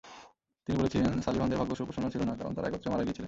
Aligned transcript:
তিনি 0.63 0.75
বলেছিলেন, 0.79 1.15
সালিভানদের 1.25 1.59
ভাগ্য 1.61 1.73
সুপ্রসন্ন 1.79 2.07
ছিল 2.13 2.21
না, 2.29 2.33
কারণ 2.39 2.51
তাঁরা 2.55 2.67
একত্রে 2.69 2.89
মারা 2.91 3.03
গিয়েছিলেন। 3.05 3.19